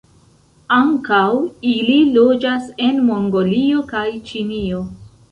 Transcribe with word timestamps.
Ankaŭ 0.75 1.25
ili 1.71 1.97
loĝas 2.15 2.71
en 2.85 2.97
Mongolio 3.09 3.83
kaj 3.93 4.03
Ĉinio. 4.31 4.81